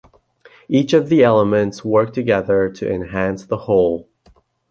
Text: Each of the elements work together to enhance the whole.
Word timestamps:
Each 0.67 0.93
of 0.93 1.09
the 1.09 1.23
elements 1.23 1.85
work 1.85 2.11
together 2.11 2.71
to 2.71 2.91
enhance 2.91 3.45
the 3.45 3.57
whole. 3.69 4.09